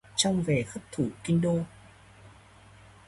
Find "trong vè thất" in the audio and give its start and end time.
0.15-0.81